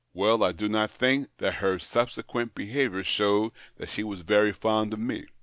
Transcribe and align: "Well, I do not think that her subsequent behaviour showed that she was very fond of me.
"Well, 0.15 0.43
I 0.43 0.51
do 0.51 0.67
not 0.67 0.89
think 0.89 1.29
that 1.37 1.57
her 1.61 1.77
subsequent 1.77 2.55
behaviour 2.55 3.03
showed 3.03 3.51
that 3.75 3.89
she 3.89 4.03
was 4.03 4.21
very 4.21 4.51
fond 4.51 4.93
of 4.93 4.99
me. 4.99 5.27